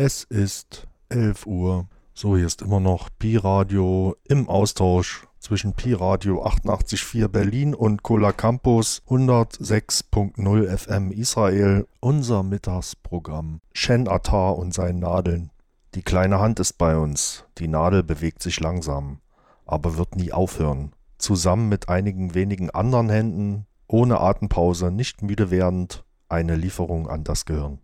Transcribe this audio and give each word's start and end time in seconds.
Es 0.00 0.22
ist 0.22 0.86
11 1.08 1.44
Uhr. 1.46 1.88
So, 2.14 2.36
hier 2.36 2.46
ist 2.46 2.62
immer 2.62 2.78
noch 2.78 3.08
Pi-Radio 3.18 4.14
im 4.28 4.48
Austausch 4.48 5.26
zwischen 5.40 5.72
Pi-Radio 5.72 6.46
88.4 6.46 7.26
Berlin 7.26 7.74
und 7.74 8.04
Cola 8.04 8.30
Campus 8.30 9.02
106.0 9.08 10.76
FM 10.78 11.10
Israel. 11.10 11.88
Unser 11.98 12.44
Mittagsprogramm. 12.44 13.60
Shen 13.74 14.06
Attar 14.06 14.56
und 14.56 14.72
seinen 14.72 15.00
Nadeln. 15.00 15.50
Die 15.96 16.02
kleine 16.02 16.38
Hand 16.38 16.60
ist 16.60 16.78
bei 16.78 16.96
uns. 16.96 17.44
Die 17.58 17.66
Nadel 17.66 18.04
bewegt 18.04 18.40
sich 18.40 18.60
langsam, 18.60 19.18
aber 19.66 19.96
wird 19.96 20.14
nie 20.14 20.30
aufhören. 20.32 20.92
Zusammen 21.18 21.68
mit 21.68 21.88
einigen 21.88 22.36
wenigen 22.36 22.70
anderen 22.70 23.10
Händen, 23.10 23.66
ohne 23.88 24.20
Atempause, 24.20 24.92
nicht 24.92 25.22
müde 25.22 25.50
werdend, 25.50 26.04
eine 26.28 26.54
Lieferung 26.54 27.08
an 27.08 27.24
das 27.24 27.46
Gehirn. 27.46 27.80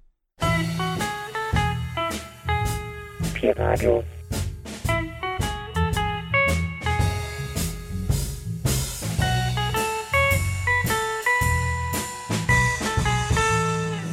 Pi-Radio. 3.35 4.03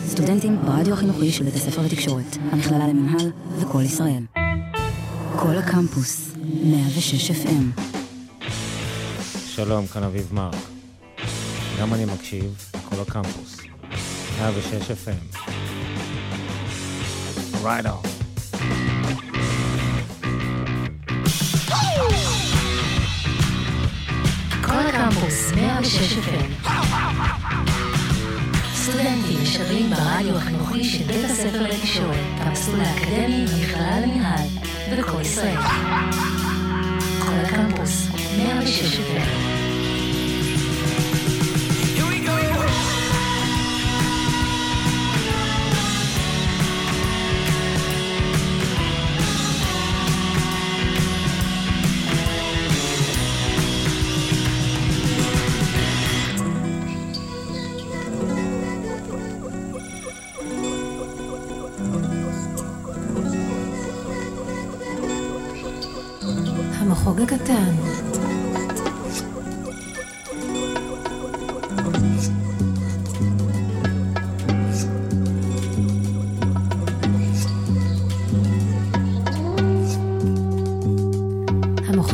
סטודנטים 0.08 0.58
ברדיו 0.66 0.94
החינוכי 0.94 1.32
של 1.32 1.44
בית 1.44 1.54
הספר 1.54 1.82
לתקשורת, 1.82 2.38
המכללה 2.52 2.88
למינהל 2.88 3.32
וכל 3.60 3.82
ישראל. 3.86 4.24
כל 5.40 5.58
הקמפוס, 5.58 6.32
106 6.64 7.32
FM. 7.32 7.82
שלום, 9.48 9.88
כאן 9.88 10.04
אביב 10.04 10.30
מרק. 10.34 10.56
גם 11.82 11.94
אני 11.94 12.06
מקשיב, 12.06 12.72
כל 12.90 13.02
הקמפוס. 13.02 13.58
106 14.40 14.92
FM. 14.92 15.38
Right 17.64 17.86
on. 17.86 18.11
כל 24.62 24.88
הקמפוס, 24.88 25.52
106 25.56 26.14
FM. 26.14 26.70
סטודנטים 28.74 29.42
משדרים 29.42 29.90
ברדיו 29.90 30.38
החינוכי 30.38 30.84
של 30.84 31.04
בית 31.04 31.26
הספר 31.26 31.62
לתקשורת, 31.62 32.16
המסלול 32.38 32.80
האקדמי 32.82 33.46
במכללה 33.46 34.00
למינהל, 34.00 34.48
ובכל 34.92 35.22
ישראל. 35.22 35.62
כל 37.20 37.34
הקמפוס, 37.46 38.08
106 38.38 38.96
FM. 38.96 39.61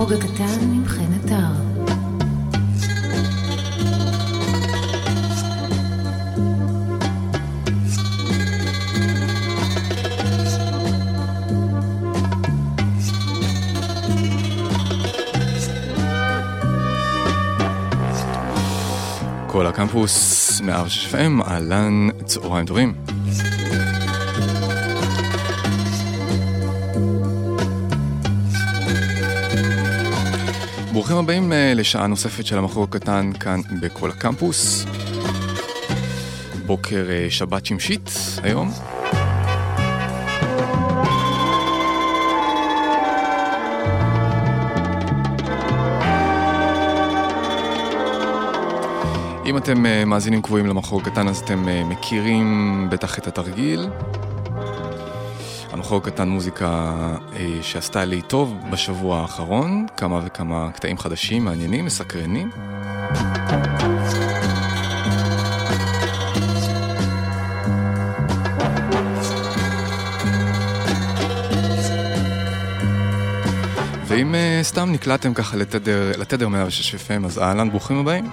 המחוג 0.10 0.24
הקטן 0.24 0.60
עם 0.62 0.86
חן 0.86 1.14
עטר. 1.14 1.38
כל 19.48 19.68
הקמפוס 19.68 20.62
106 20.62 21.14
FM, 21.14 21.44
אהלן, 21.48 22.08
צהריים 22.26 22.66
טובים. 22.66 23.07
ברוכים 31.08 31.24
הבאים 31.24 31.54
אה, 31.54 31.74
לשעה 31.76 32.08
נוספת 32.08 32.46
של 32.46 32.58
המחור 32.58 32.84
הקטן 32.84 33.32
כאן 33.40 33.60
בכל 33.82 34.10
הקמפוס. 34.10 34.86
בוקר 36.66 37.06
אה, 37.10 37.28
שבת 37.30 37.66
שמשית 37.66 38.10
היום. 38.44 38.72
אם 49.46 49.58
אתם 49.58 49.86
אה, 49.86 50.06
מאזינים 50.06 50.42
קבועים 50.42 50.66
למחור 50.66 51.04
קטן 51.04 51.28
אז 51.28 51.38
אתם 51.38 51.90
מכירים 51.90 52.88
בטח 52.92 53.20
את 53.20 53.28
התרגיל. 53.28 53.90
המחור 55.88 56.04
קטן 56.04 56.30
מוזיקה 56.30 56.96
אה, 57.36 57.60
שעשתה 57.62 58.06
לי 58.06 58.22
טוב 58.22 58.58
בשבוע 58.72 59.20
האחרון, 59.22 59.86
כמה 59.98 60.20
וכמה 60.26 60.72
קטעים 60.72 60.98
חדשים, 60.98 61.46
מעניינים, 61.46 61.86
מסקרנים. 61.86 62.50
ואם 74.08 74.36
סתם 74.62 74.92
נקלעתם 74.92 75.34
ככה 75.34 75.58
לתדר, 75.58 76.12
לתדר 76.18 76.48
106 76.48 76.96
FM, 76.96 77.26
אז 77.26 77.40
אהלן, 77.40 77.70
ברוכים 77.70 78.00
הבאים. 78.00 78.26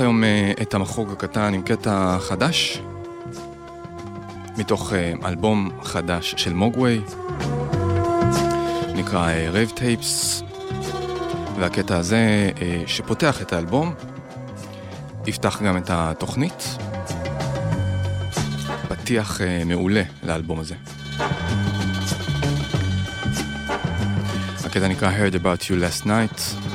היום 0.00 0.22
אה, 0.22 0.62
את 0.62 0.74
המחוג 0.74 1.12
הקטן 1.12 1.54
עם 1.54 1.62
קטע 1.62 2.18
חדש, 2.20 2.82
מתוך 4.56 4.92
אה, 4.92 5.26
אלבום 5.26 5.70
חדש 5.82 6.34
של 6.36 6.52
Mogwai, 6.52 7.00
נקרא 8.94 9.30
Rave 9.50 9.70
אה, 9.70 9.76
Tapes, 9.76 10.42
והקטע 11.58 11.96
הזה 11.96 12.50
שפותח 12.86 13.42
את 13.42 13.52
האלבום, 13.52 13.94
יפתח 15.26 15.62
גם 15.62 15.76
את 15.76 15.90
התוכנית. 15.92 16.76
פתיח 18.88 19.40
מעולה 19.66 20.02
לאלבום 20.22 20.60
הזה. 20.60 20.74
הקטע 24.64 24.88
נקרא 24.88 25.10
heard 25.10 25.34
about 25.34 25.64
you 25.64 25.72
last 25.72 26.06
night. 26.06 26.69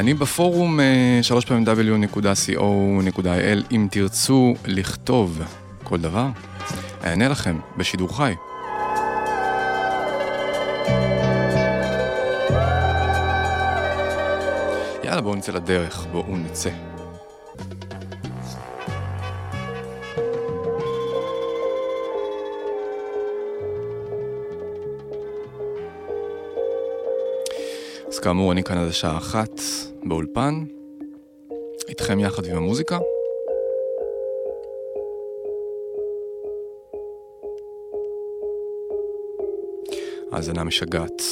אני 0.00 0.14
בפורום 0.14 0.80
שלוש 1.22 1.44
פעמים 1.44 1.64
w.co.il 1.66 3.64
אם 3.72 3.88
תרצו 3.90 4.54
לכתוב 4.66 5.42
כל 5.84 5.98
דבר, 5.98 6.26
אענה 7.04 7.28
לכם 7.28 7.58
בשידור 7.76 8.16
חי. 8.16 8.34
יאללה 15.04 15.20
בואו 15.20 15.34
נצא 15.34 15.52
לדרך, 15.52 16.06
בואו 16.12 16.36
נצא. 16.36 16.70
כאמור, 28.22 28.52
אני 28.52 28.62
כאן 28.62 28.78
עד 28.78 28.88
השעה 28.88 29.18
אחת 29.18 29.59
באולפן, 30.10 30.64
איתכם 31.88 32.20
יחד 32.20 32.44
עם 32.44 32.56
המוזיקה. 32.56 32.98
האזנה 40.32 40.64
משגעת. 40.64 41.22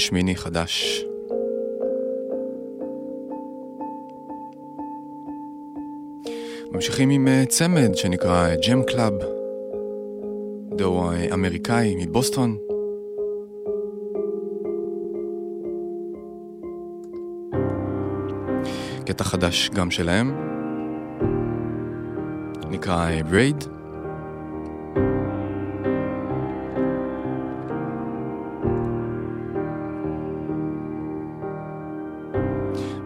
שמיני 0.00 0.36
חדש. 0.36 1.04
ממשיכים 6.72 7.10
עם 7.10 7.28
אה, 7.28 7.44
צמד 7.48 7.94
שנקרא 7.94 8.54
Gem 8.68 8.82
Club, 8.82 9.12
דואו 10.76 11.12
אה, 11.12 11.34
אמריקאי 11.34 11.94
מבוסטון. 11.98 12.56
קטע 19.06 19.24
חדש 19.24 19.70
גם 19.74 19.90
שלהם, 19.90 20.34
נקרא 22.70 23.10
אה, 23.10 23.22
Braid. 23.22 23.79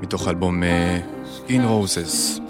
מתוך 0.04 0.28
אלבום 0.28 0.62
אה, 0.62 0.98
In 1.48 1.62
Roses. 1.68 2.40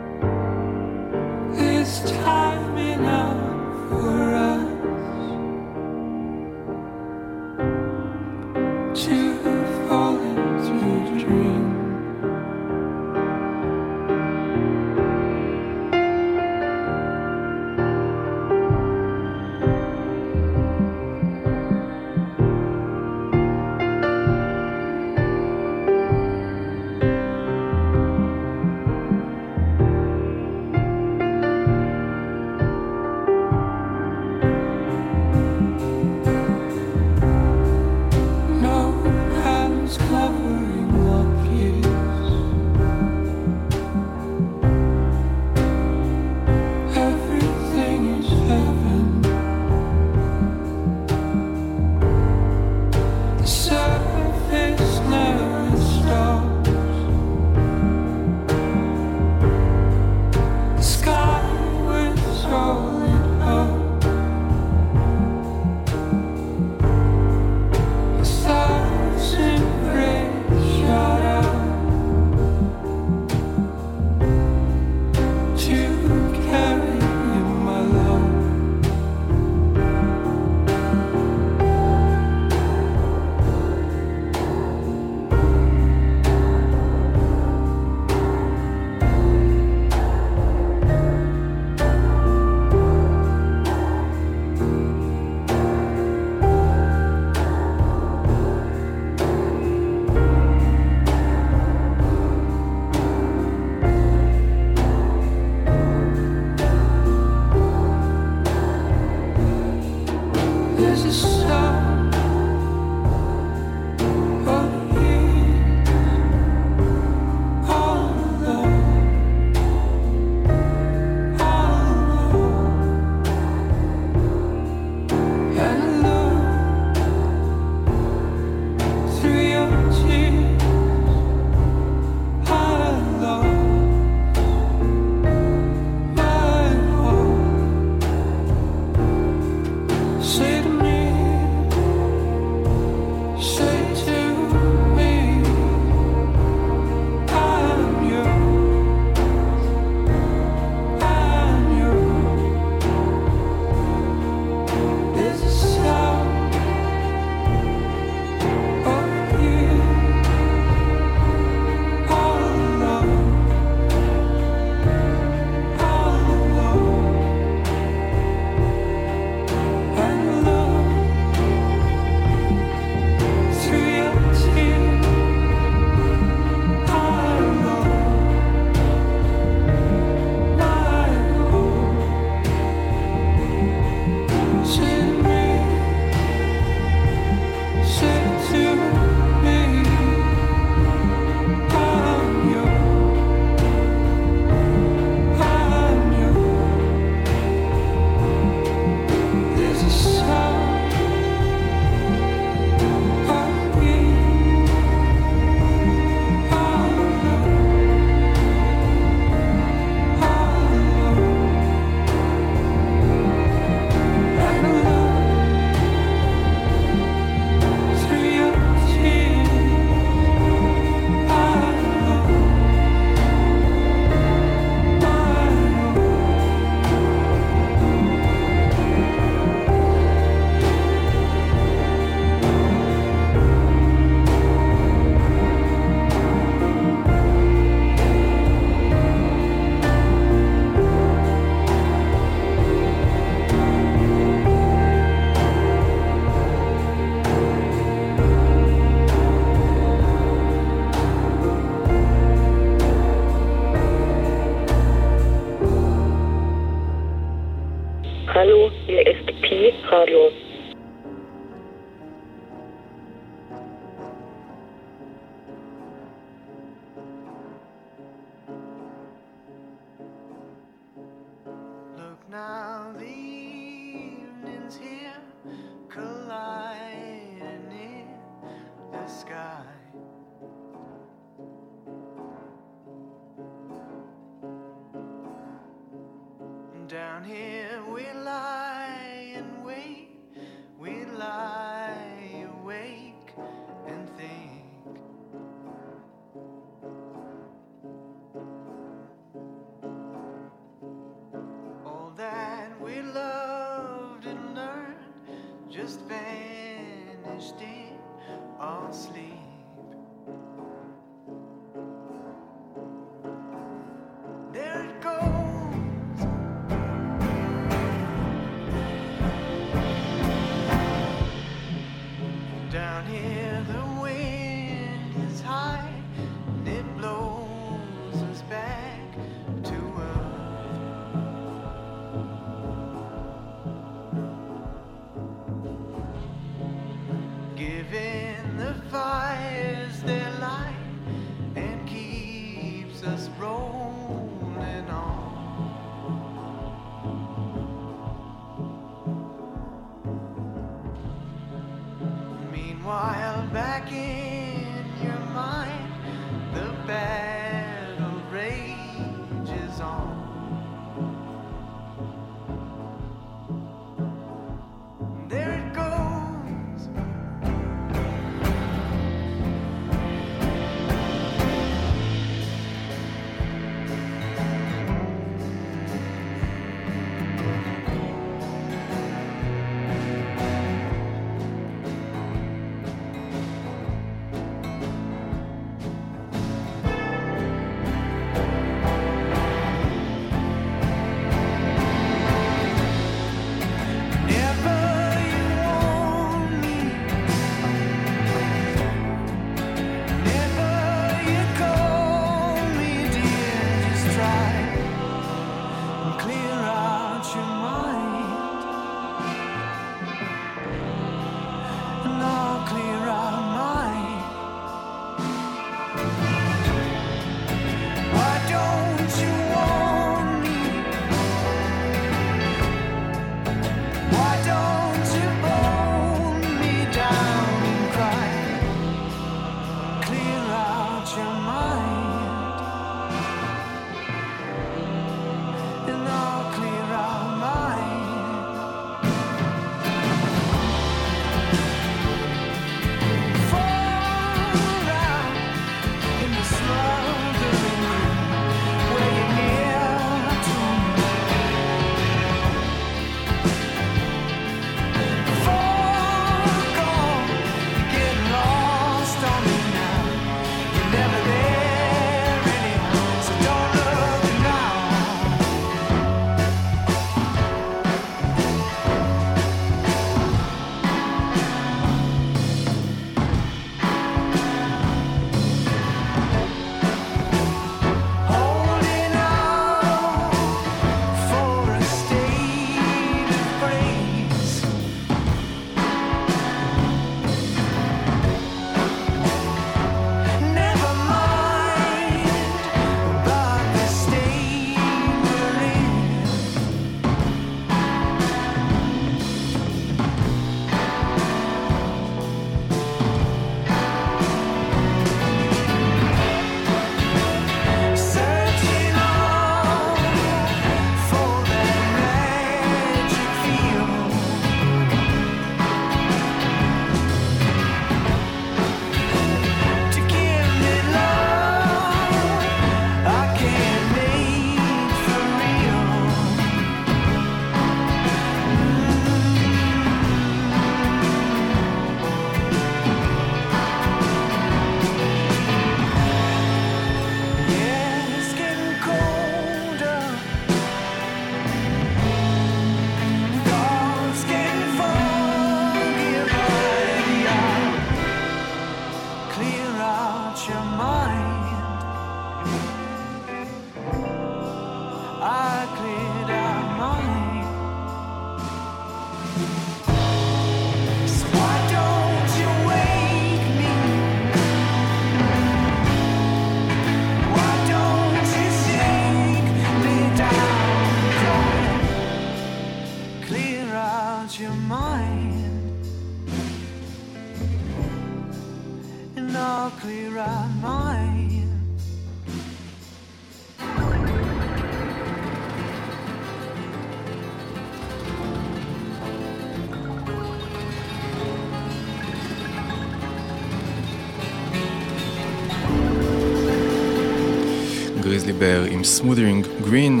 עם 598.76 598.84
Smothering 598.84 599.46
Green 599.64 600.00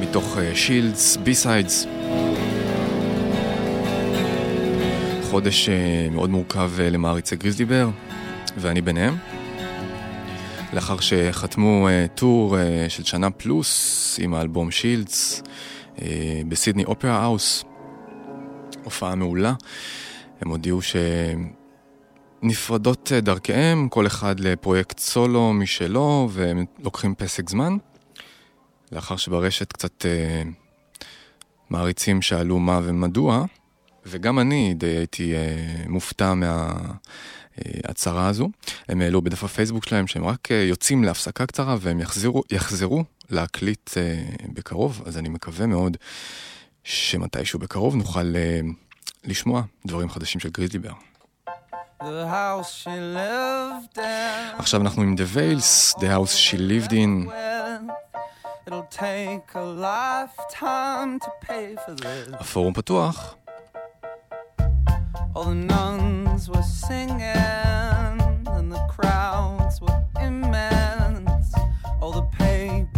מתוך 0.00 0.38
אה, 0.38 0.54
Shields, 0.54 1.16
B-Sides. 1.16 1.86
חודש 5.30 5.68
uh, 5.68 6.14
מאוד 6.14 6.30
מורכב 6.30 6.70
אה, 6.80 6.90
למעריצי 6.90 7.36
Grizzly 7.36 7.64
Bear, 7.64 7.88
ואני 8.56 8.80
ביניהם. 8.80 9.16
לאחר 10.72 11.00
שחתמו 11.00 11.88
uh, 11.88 12.08
tour 12.14 12.56
uh, 12.56 12.90
של 12.90 13.04
שנה 13.04 13.30
פלוס 13.30 14.18
עם 14.22 14.34
האלבום 14.34 14.70
Shields 14.70 15.42
uh, 15.96 16.00
ב 16.48 16.53
Sydney 16.53 16.84
Opera 16.84 17.12
House, 17.12 17.64
הופעה 18.84 19.14
מעולה, 19.14 19.54
הם 20.40 20.48
הודיעו 20.50 20.82
ש... 20.82 20.96
Uh, 20.96 21.65
נפרדות 22.42 23.12
אה, 23.12 23.20
דרכיהם, 23.20 23.88
כל 23.88 24.06
אחד 24.06 24.40
לפרויקט 24.40 24.98
סולו 24.98 25.52
משלו, 25.52 26.28
והם 26.32 26.64
לוקחים 26.84 27.14
פסק 27.14 27.50
זמן. 27.50 27.76
לאחר 28.92 29.16
שברשת 29.16 29.72
קצת 29.72 30.06
אה, 30.06 30.42
מעריצים 31.70 32.22
שאלו 32.22 32.58
מה 32.58 32.80
ומדוע, 32.82 33.44
וגם 34.06 34.38
אני 34.38 34.74
די 34.74 34.86
הייתי 34.86 35.34
אה, 35.34 35.84
מופתע 35.88 36.34
מההצהרה 36.34 38.22
אה, 38.24 38.28
הזו. 38.28 38.50
הם 38.88 39.00
העלו 39.00 39.22
בדף 39.22 39.44
הפייסבוק 39.44 39.84
שלהם 39.84 40.06
שהם 40.06 40.24
רק 40.24 40.52
אה, 40.52 40.56
יוצאים 40.56 41.04
להפסקה 41.04 41.46
קצרה 41.46 41.76
והם 41.80 42.00
יחזרו, 42.00 42.42
יחזרו 42.50 43.04
להקליט 43.30 43.90
אה, 43.96 44.22
בקרוב, 44.52 45.02
אז 45.06 45.18
אני 45.18 45.28
מקווה 45.28 45.66
מאוד 45.66 45.96
שמתישהו 46.84 47.58
בקרוב 47.58 47.96
נוכל 47.96 48.36
אה, 48.36 48.60
לשמוע 49.24 49.62
דברים 49.86 50.10
חדשים 50.10 50.40
של 50.40 50.48
גריזליבר. 50.48 50.92
עכשיו 54.58 54.80
אנחנו 54.80 55.02
עם 55.02 55.14
The 55.14 55.36
vales. 55.36 55.94
The 56.00 56.08
House 56.08 56.34
She 56.36 56.58
Lived 56.58 56.92
In. 56.92 57.30
הפורום 62.40 62.72
פתוח. 62.72 63.36
All 65.34 65.44
the 65.44 65.54
nuns 65.54 66.48
were 66.48 66.68
singing 66.86 68.16
and 68.56 68.68
the 68.74 68.82
crowds 68.94 69.76
were 69.84 70.00
immense. 70.28 71.50
All 72.00 72.12
the 72.20 72.26
paper 72.38 72.95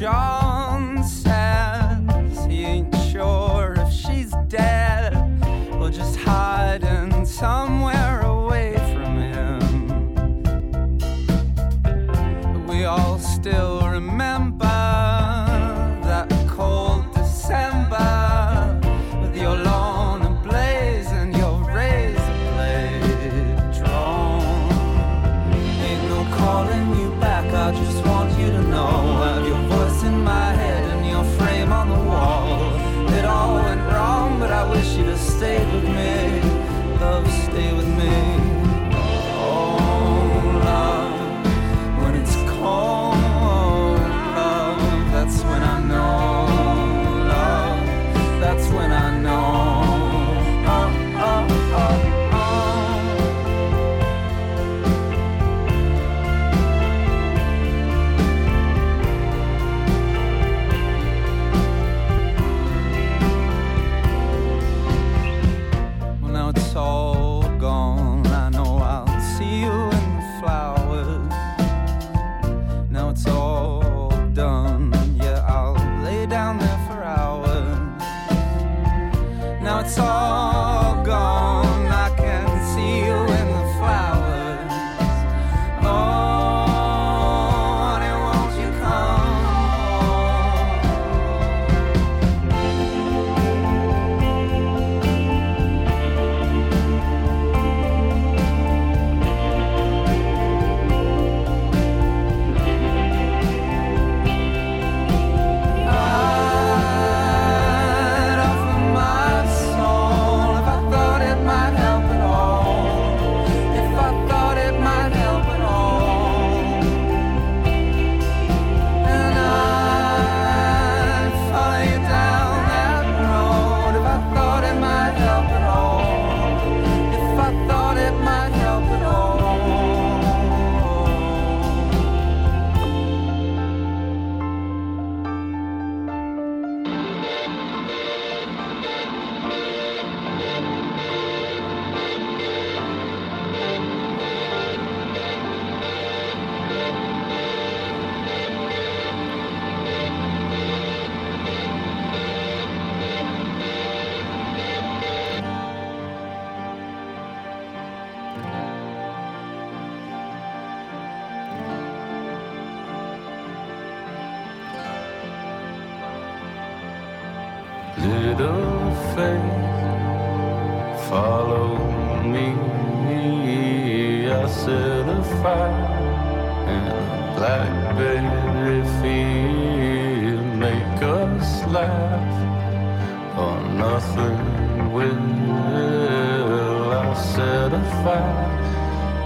jaw. 0.00 0.63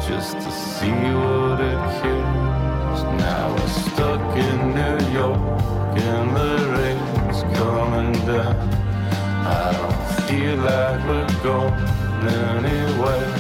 just 0.09 0.37
to 0.39 0.51
see 0.51 0.91
what 0.91 1.61
it 1.61 1.81
kills. 2.01 3.03
Now 3.21 3.55
we're 3.55 3.69
stuck 3.69 4.37
in 4.49 4.59
New 4.81 4.99
York 5.13 5.99
and 6.11 6.35
the 6.35 6.55
rain's 6.77 7.43
coming 7.59 8.13
down. 8.27 8.57
I 9.47 9.73
don't 9.77 10.01
feel 10.27 10.57
like 10.57 11.01
we're 11.09 11.43
going 11.43 12.25
anywhere. 12.27 13.38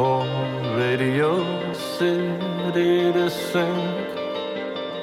for 0.00 0.24
Radio 0.78 1.30
City 1.98 3.12
to 3.16 3.28
sink. 3.28 4.08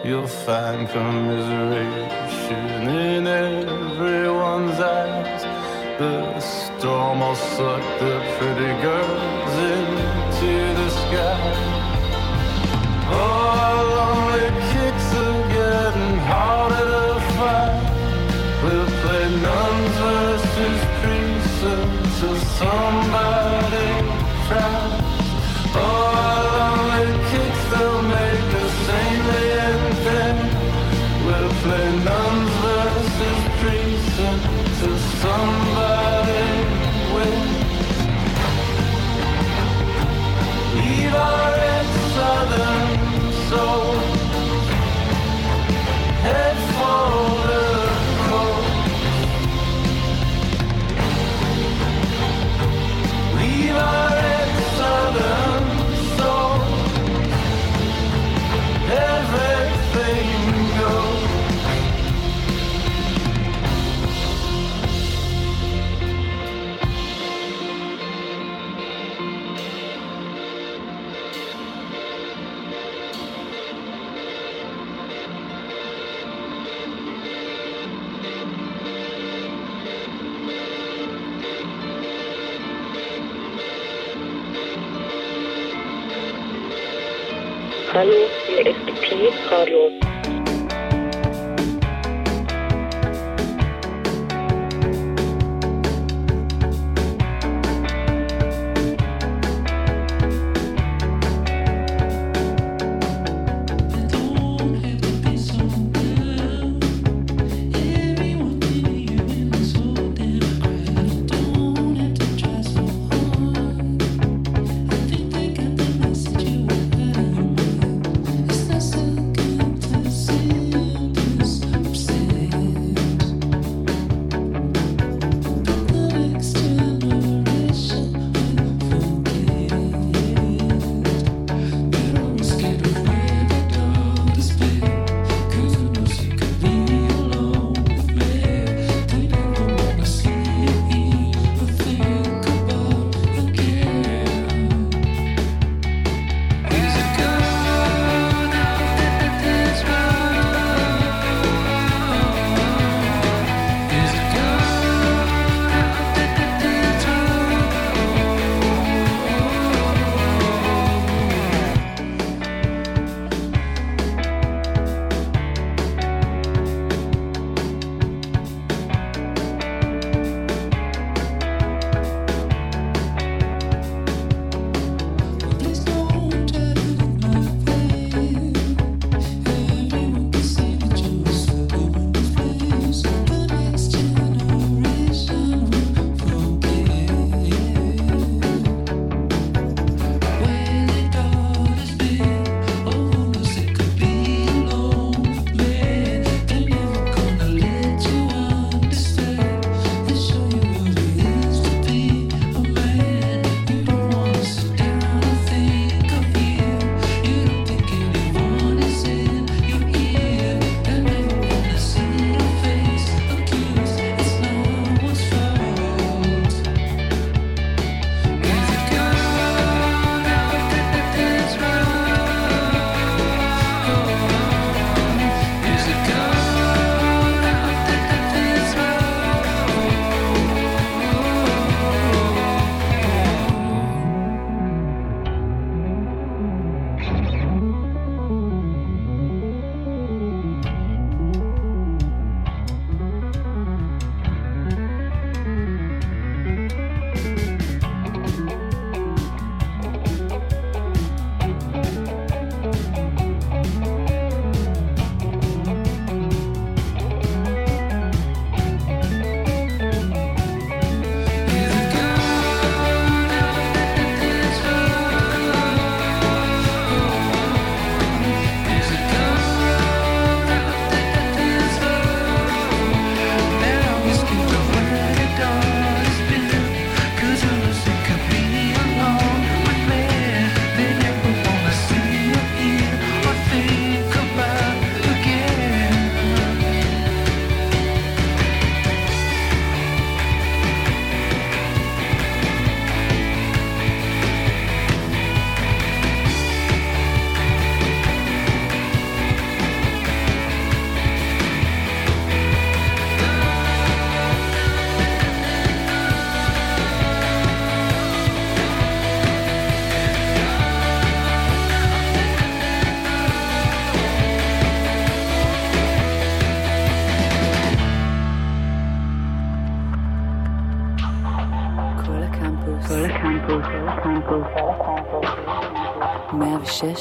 You'll 0.03 0.33
find 0.45 0.89
commiseration 0.89 2.67
in 3.11 3.27
everyone's 3.27 4.79
eyes. 4.79 5.43
The 5.99 6.39
storm 6.39 7.19
will 7.19 7.39
suck 7.57 7.83
the 8.03 8.15
pretty 8.37 8.73
girls 8.87 9.53
into 9.75 10.53
the 10.79 10.89
sky. 11.01 11.53
Oh, 13.19 13.65
our 13.67 13.83
lonely 13.97 14.49
kicks 14.71 15.09
are 15.25 15.43
getting 15.59 16.17
harder 16.31 16.87
to 16.95 17.07
find. 17.37 17.85
We'll 18.63 18.91
play 19.01 19.25
nuns 19.45 19.95
versus 20.05 20.79
priests 20.99 21.61
until 21.75 22.37
somebody. 22.59 23.16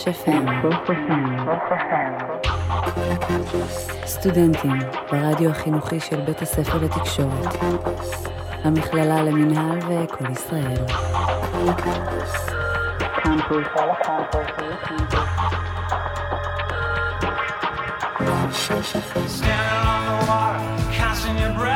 FM. 0.06 0.46
סטודנטים 4.06 4.78
ברדיו 5.12 5.50
החינוכי 5.50 6.00
של 6.00 6.20
בית 6.20 6.42
הספר 6.42 6.78
לתקשורת, 6.78 7.54
המכללה 8.64 9.22
למינהל 9.22 9.78
וכל 9.78 10.24
ישראל. 10.32 10.74
Standing 19.56 19.86
on 19.86 20.02
the 20.08 20.16
water, 20.28 20.60
casting 20.98 21.38
your 21.38 21.52
breath. 21.58 21.75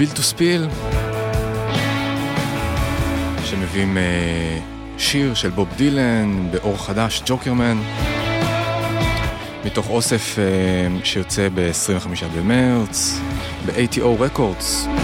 אלו 0.00 0.08
הם 0.08 0.14
בילטו 0.14 0.22
ספיל, 0.22 0.68
שמביאים 3.44 3.98
אה, 3.98 4.58
שיר 4.98 5.34
של 5.34 5.50
בוב 5.50 5.68
דילן 5.76 6.48
באור 6.50 6.86
חדש, 6.86 7.22
ג'וקרמן, 7.26 7.78
מתוך 9.64 9.90
אוסף 9.90 10.38
אה, 10.38 11.04
שיוצא 11.04 11.48
ב-25 11.54 12.24
במרץ, 12.36 13.20
ב-ATO 13.66 14.22
Records. 14.22 14.99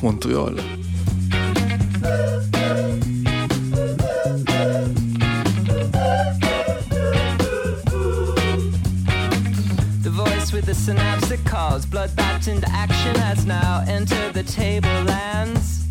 The 0.00 0.62
voice 10.10 10.52
with 10.52 10.66
the 10.66 10.74
synapse 10.74 11.28
that 11.28 11.44
calls 11.44 11.84
blood 11.84 12.10
bapped 12.10 12.46
into 12.46 12.70
action 12.70 13.16
has 13.16 13.44
now 13.44 13.84
entered 13.88 14.34
the 14.34 14.44
tablelands 14.44 15.84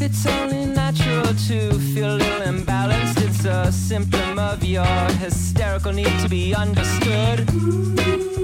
it's 0.00 0.26
only 0.26 0.66
natural 0.66 1.34
to 1.48 1.78
feel 1.94 2.14
a 2.14 2.16
little 2.16 2.42
imbalanced 2.42 3.22
it's 3.22 3.44
a 3.44 3.72
symptom 3.72 4.38
of 4.38 4.64
your 4.64 4.84
hysterical 5.18 5.92
need 5.92 6.18
to 6.20 6.28
be 6.28 6.54
understood. 6.54 8.37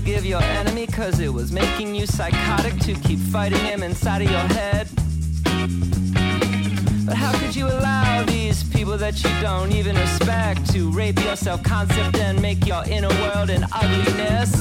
Forgive 0.00 0.26
your 0.26 0.42
enemy 0.42 0.86
cause 0.86 1.20
it 1.20 1.32
was 1.32 1.50
making 1.50 1.94
you 1.94 2.04
psychotic 2.04 2.78
to 2.80 2.92
keep 2.96 3.18
fighting 3.18 3.58
him 3.60 3.82
inside 3.82 4.20
of 4.20 4.30
your 4.30 4.46
head. 4.58 4.86
But 7.06 7.16
how 7.16 7.32
could 7.38 7.56
you 7.56 7.66
allow 7.66 8.22
these 8.24 8.62
people 8.62 8.98
that 8.98 9.24
you 9.24 9.30
don't 9.40 9.72
even 9.72 9.96
respect 9.96 10.70
to 10.72 10.90
rape 10.90 11.18
your 11.24 11.34
self 11.34 11.62
concept 11.62 12.18
and 12.18 12.42
make 12.42 12.66
your 12.66 12.84
inner 12.84 13.08
world 13.08 13.48
an 13.48 13.64
ugliness? 13.72 14.52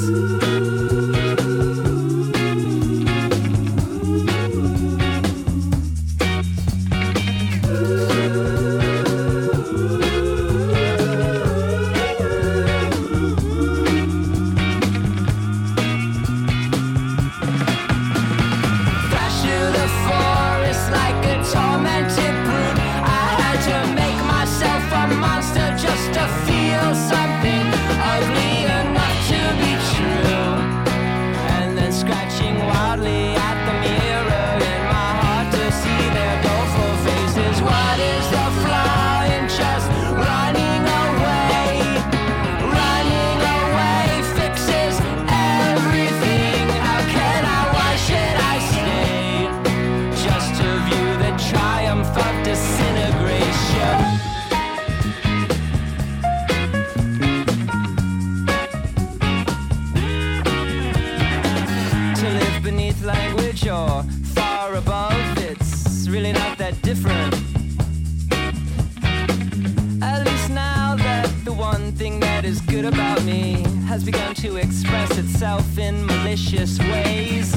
That 72.46 72.52
is 72.52 72.62
good 72.62 72.86
about 72.86 73.24
me 73.24 73.64
has 73.88 74.04
begun 74.04 74.36
to 74.36 74.58
express 74.58 75.18
itself 75.18 75.80
in 75.80 76.06
malicious 76.06 76.78
ways. 76.80 77.56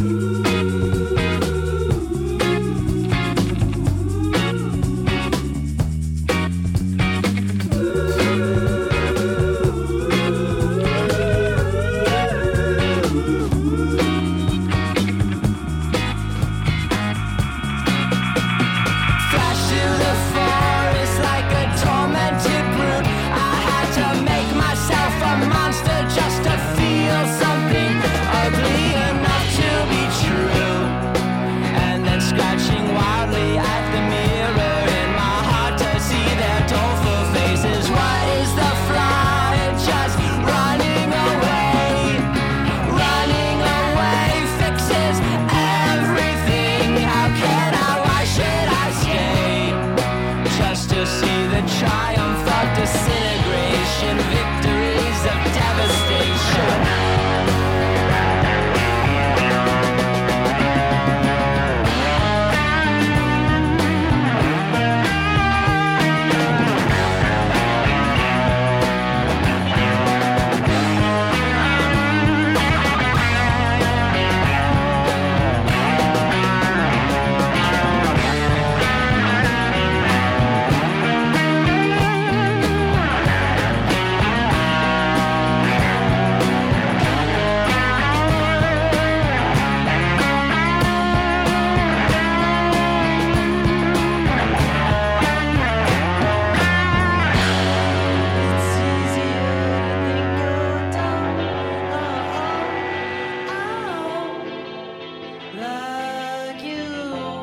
like 105.61 106.63
you 106.63 106.85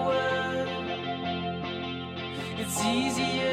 were. 0.07 0.67
It's 2.57 2.85
easier. 2.85 3.44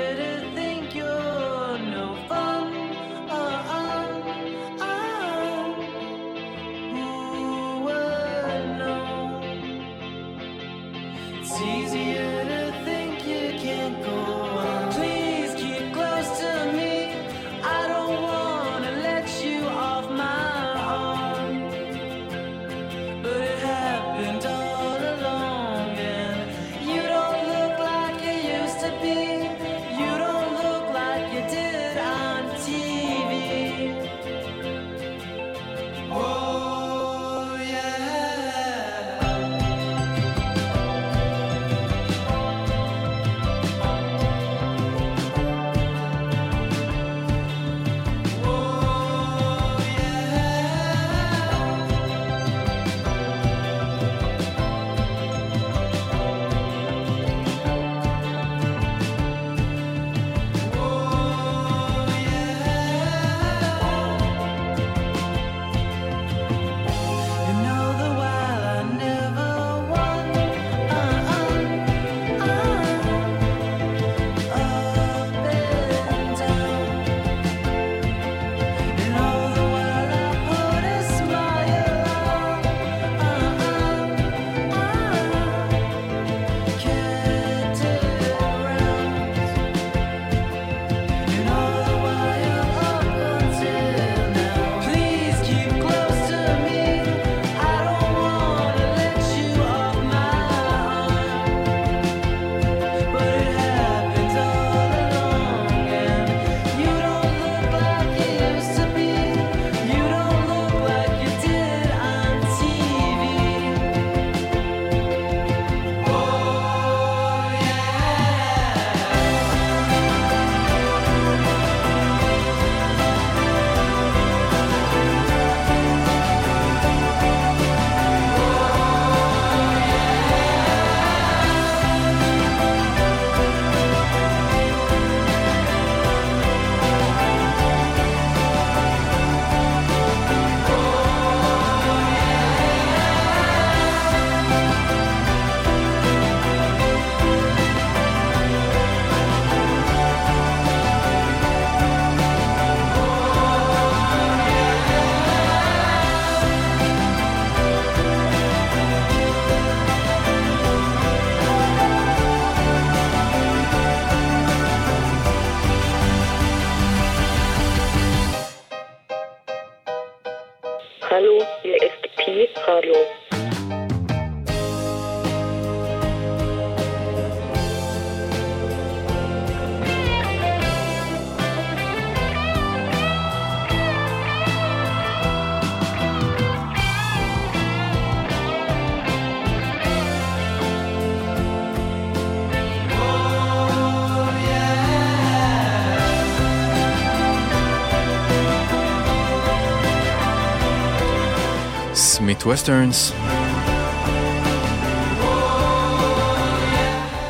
Great 202.42 202.48
וסטרנס. 202.48 203.12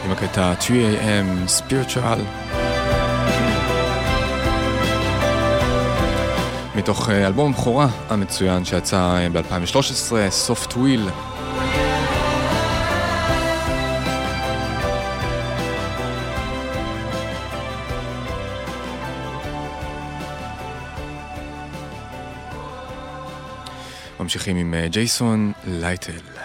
עם 0.05 0.11
הקטע 0.11 0.53
3AM 0.61 1.49
Spiritual. 1.59 2.19
מתוך 6.75 7.11
אה, 7.11 7.27
אלבום 7.27 7.53
הבכורה 7.53 7.89
המצוין 8.09 8.65
שיצא 8.65 8.97
אה, 8.97 9.29
ב-2013, 9.33 10.13
Soft 10.49 10.73
Wheel. 10.73 11.32
ממשיכים 24.23 24.57
עם 24.57 24.75
אה, 24.75 24.89
ג'ייסון 24.89 25.53
לייטל. 25.67 26.42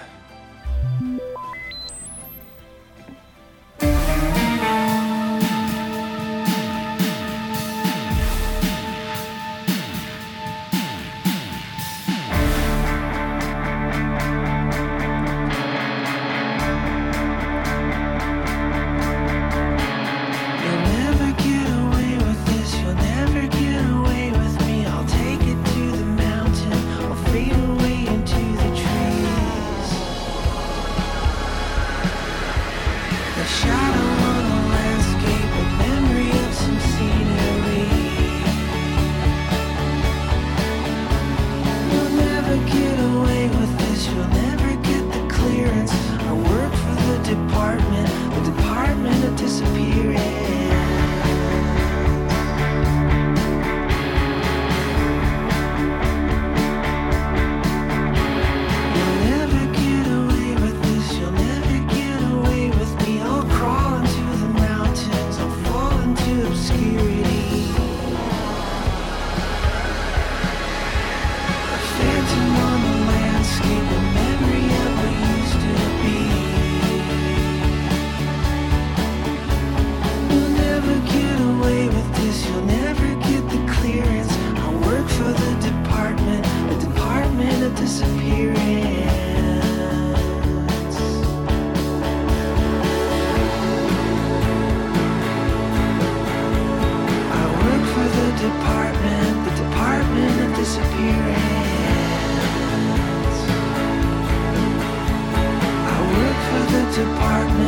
department. 106.98 107.67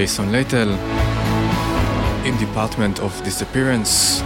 ג'ייסון 0.00 0.30
לייטל, 0.30 0.76
עם 2.24 2.34
Department 2.34 2.98
of 2.98 3.26
Disappearance, 3.26 4.22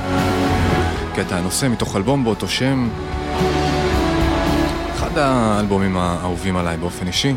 קטע 1.14 1.36
הנושא 1.36 1.68
מתוך 1.68 1.96
אלבום 1.96 2.24
באותו 2.24 2.48
שם, 2.48 2.88
אחד 4.94 5.18
האלבומים 5.18 5.96
האהובים 5.96 6.56
עליי 6.56 6.76
באופן 6.76 7.06
אישי. 7.06 7.34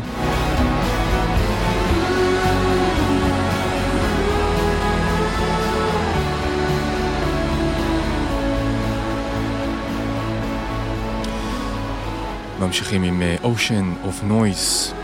ממשיכים 12.60 13.02
עם 13.02 13.22
אה, 13.22 13.36
Ocean 13.42 14.06
of 14.06 14.30
Noise. 14.30 14.97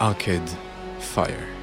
Arcade 0.00 0.50
Fire. 0.98 1.55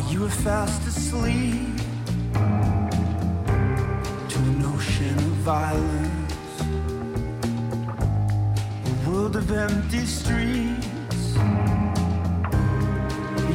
While 0.00 0.12
you 0.12 0.20
were 0.20 0.28
fast 0.28 0.86
asleep 0.86 1.76
to 4.28 4.38
an 4.38 4.62
ocean 4.64 5.16
of 5.18 5.36
violence, 5.44 6.60
a 8.86 9.10
world 9.10 9.36
of 9.36 9.50
empty 9.50 10.06
streets. 10.06 11.34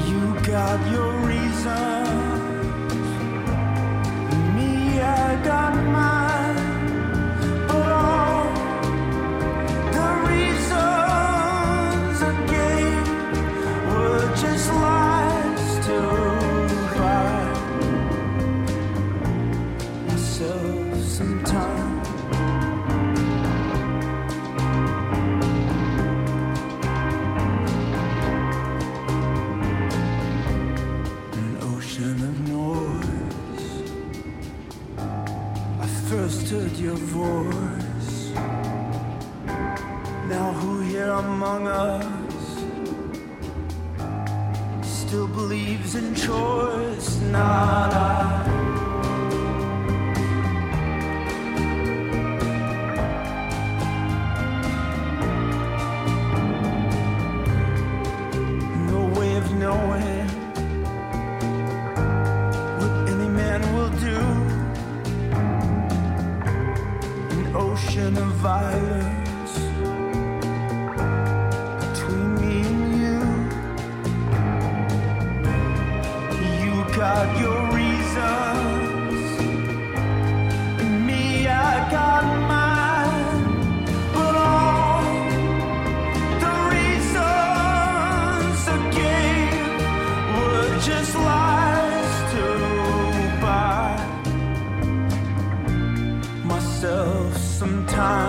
You 0.09 0.21
got 0.43 0.79
your 0.91 1.11
reasons, 1.31 2.39
me, 4.55 5.01
I 5.01 5.41
got 5.43 5.75
mine, 5.75 6.14
Now 40.29 40.53
who 40.53 40.79
here 40.81 41.09
among 41.09 41.67
us 41.67 42.05
still 44.81 45.27
believes 45.27 45.95
in 45.95 46.15
choice? 46.15 47.19
Not 47.19 47.93
I. 47.93 48.34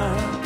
time. 0.06 0.45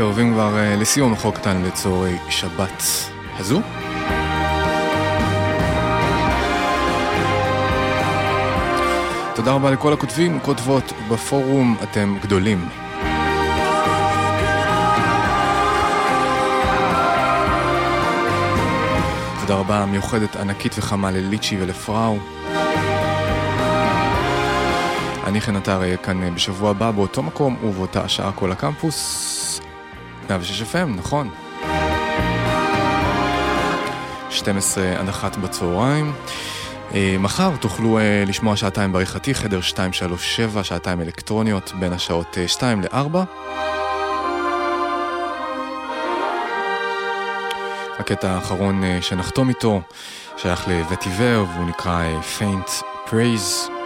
מתקרבים 0.00 0.32
כבר 0.32 0.58
אה, 0.58 0.76
לסיום 0.76 1.12
החוק 1.12 1.36
קטן 1.36 1.62
לצורי 1.62 2.16
שבת 2.28 2.82
הזו. 3.38 3.60
תודה 9.34 9.52
רבה 9.52 9.70
לכל 9.70 9.92
הכותבים, 9.92 10.40
כותבות 10.40 10.92
בפורום, 11.10 11.76
אתם 11.82 12.16
גדולים. 12.22 12.68
תודה 19.40 19.54
רבה 19.54 19.86
מיוחדת 19.86 20.36
ענקית 20.36 20.74
וחמה 20.78 21.10
לליצ'י 21.10 21.62
ולפראו. 21.62 22.18
אני 25.26 25.40
חן 25.40 25.56
עטר 25.56 25.80
אהיה 25.80 25.96
כאן 25.96 26.22
אה, 26.22 26.30
בשבוע 26.30 26.70
הבא 26.70 26.90
באותו 26.90 27.22
מקום 27.22 27.64
ובאותה 27.64 28.04
השעה 28.04 28.32
כל 28.32 28.52
הקמפוס. 28.52 29.29
106 30.30 30.62
FM, 30.62 30.88
נכון. 30.96 31.30
12 34.30 35.00
עד 35.00 35.08
1 35.08 35.36
בצהריים. 35.36 36.12
אה, 36.94 37.16
מחר 37.18 37.56
תוכלו 37.60 37.98
אה, 37.98 38.24
לשמוע 38.26 38.56
שעתיים 38.56 38.92
בעריכתי, 38.92 39.34
חדר 39.34 39.60
237, 39.60 40.64
שעתיים 40.64 41.00
אלקטרוניות 41.00 41.72
בין 41.78 41.92
השעות 41.92 42.38
אה, 42.38 42.48
2 42.48 42.80
ל-4. 42.80 43.16
הקטע 47.98 48.30
האחרון 48.30 48.84
אה, 48.84 48.98
שנחתום 49.02 49.48
איתו 49.48 49.80
שייך 50.36 50.68
לווטיבר 50.68 51.44
והוא 51.54 51.68
נקרא 51.68 52.02
אה, 52.02 52.20
Faint 52.38 52.82
Praise. 53.08 53.79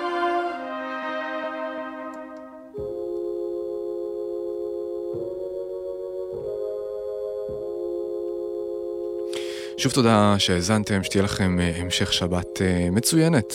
שוב 9.77 9.93
תודה 9.93 10.35
שהאזנתם, 10.39 11.05
שתהיה 11.05 11.25
לכם 11.25 11.61
אה, 11.61 11.73
המשך 11.77 12.13
שבת 12.13 12.63
אה, 12.63 12.89
מצוינת. 12.91 13.55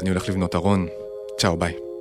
אני 0.00 0.08
הולך 0.10 0.28
לבנות 0.28 0.54
ארון. 0.54 0.86
צ'או, 1.38 1.56
ביי. 1.56 1.91